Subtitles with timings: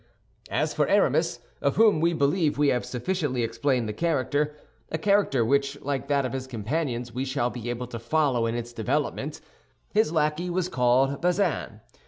[0.49, 5.79] As for Aramis, of whom we believe we have sufficiently explained the character—a character which,
[5.81, 10.49] like that of his companions, we shall be able to follow in its development—his lackey
[10.49, 11.81] was called Bazin.